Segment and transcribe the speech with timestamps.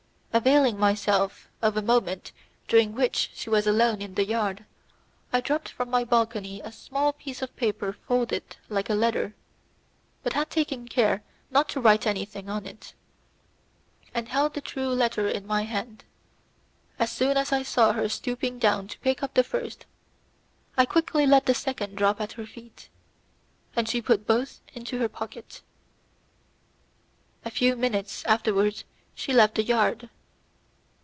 [0.33, 2.31] Availing myself of a moment
[2.69, 4.63] during which she was alone in the yard,
[5.33, 9.35] I dropped from my balcony a small piece of paper folded like a letter,
[10.23, 12.93] but I had taken care not to write anything on it,
[14.13, 16.05] and held the true letter in my hand.
[16.97, 19.85] As soon as I saw her stooping down to pick up the first,
[20.77, 22.87] I quickly let the second drop at her feet,
[23.75, 25.61] and she put both into her pocket.
[27.43, 30.09] A few minutes afterwards she left the yard.